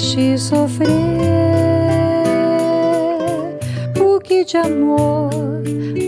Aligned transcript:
fizeste 0.00 0.38
sofrer. 0.38 0.88
O 4.00 4.18
que 4.20 4.44
de 4.44 4.56
amor 4.56 5.30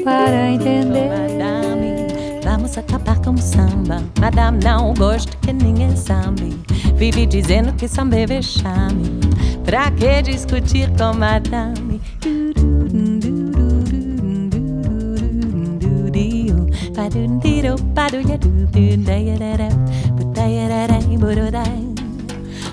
para 0.05 0.51
entender? 0.51 1.09
Madame, 1.11 2.07
vamos 2.43 2.77
acabar 2.79 3.21
com 3.21 3.33
o 3.33 3.39
samba. 3.39 4.03
Madame, 4.19 4.59
não 4.65 4.95
gosto 4.95 5.37
que 5.39 5.53
ninguém 5.53 5.95
sambe. 5.95 6.57
Vive 6.97 7.27
dizendo 7.27 7.73
que 7.75 7.87
samba 7.87 8.17
é 8.17 8.27
vexame. 8.27 9.21
Pra 9.65 9.91
que 9.91 10.23
discutir 10.23 10.89
com 10.97 11.17
madame? 11.17 12.01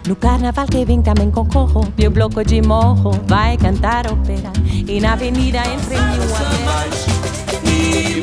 No 0.08 0.16
carnaval 0.16 0.66
que 0.66 0.86
vem 0.86 1.02
também 1.02 1.30
concorro 1.30 1.92
Meu 1.98 2.10
bloco 2.10 2.44
de 2.44 2.62
morro 2.62 3.12
vai 3.28 3.58
cantar 3.58 4.08
ópera 4.08 4.52
E 4.88 5.00
na 5.00 5.14
avenida 5.14 5.60
entre 5.60 5.96
mil 5.96 6.24
E 7.66 8.22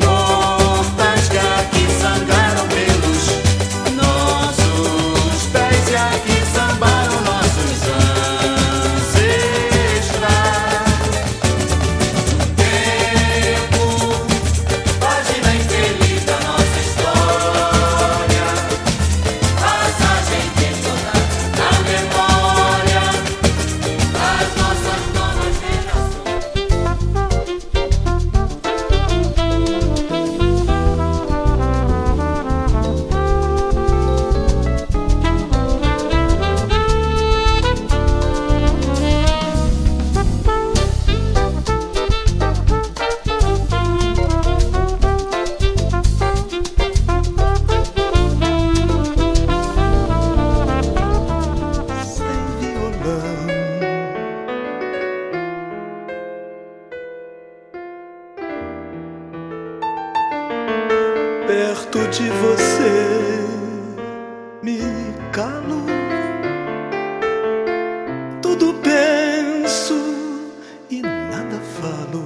nada 71.87 72.07
falo. 72.11 72.23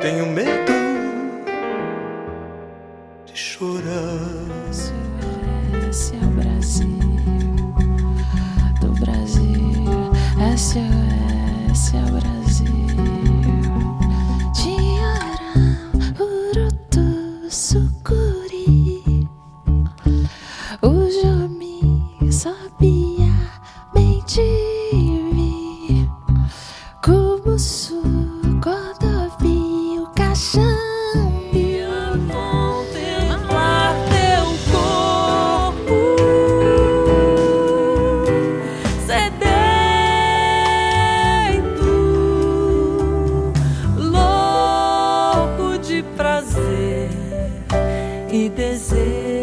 Tenho 0.00 0.26
medo 0.26 0.72
de 3.26 3.36
chorar. 3.36 4.52
Esse 5.88 6.14
é 6.14 6.18
o 6.18 6.30
Brasil 6.30 6.98
do 8.80 8.92
Brasil. 9.00 9.42
SOS 10.56 11.94
é 11.94 12.02
o 12.02 12.12
Brasil. 12.20 12.86
Tiarã, 14.54 15.76
Urutu, 16.18 17.50
Sucuri. 17.50 19.28
O 20.82 20.92
Jomi 21.22 22.32
sabia 22.32 23.21
is 48.72 48.90
it? 48.92 49.41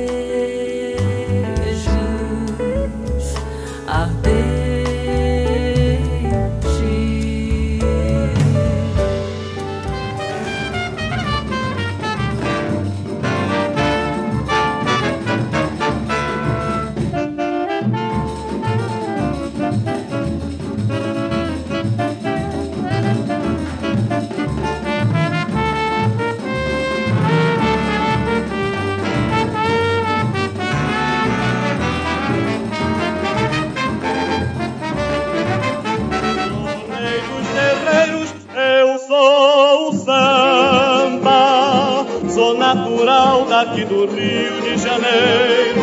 Natural 42.74 43.46
daqui 43.46 43.84
do 43.84 44.06
Rio 44.06 44.62
de 44.62 44.78
Janeiro. 44.78 45.82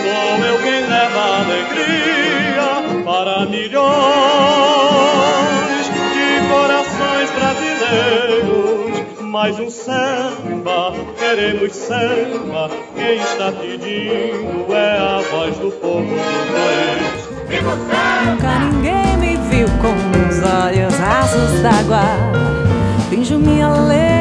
Sou 0.00 0.44
eu 0.46 0.58
quem 0.58 0.86
leva 0.86 1.38
alegria 1.40 3.02
para 3.04 3.46
milhões 3.46 3.80
de 6.14 6.26
corações 6.48 7.30
brasileiros. 7.32 9.20
Mais 9.22 9.58
um 9.58 9.68
samba, 9.70 10.92
queremos 11.18 11.74
samba. 11.74 12.70
Quem 12.94 13.16
está 13.16 13.50
pedindo 13.50 14.72
é 14.72 14.98
a 14.98 15.20
voz 15.32 15.56
do 15.56 15.72
povo 15.72 16.04
do 16.04 16.16
país. 16.52 17.28
Nunca 18.24 18.58
ninguém 18.60 19.16
me 19.16 19.36
viu 19.48 19.66
com 19.82 19.94
os 20.28 20.38
olhos 20.44 20.94
rasos 20.96 21.60
d'água. 21.60 22.04
Finjo-me 23.08 23.60
alegre 23.62 24.19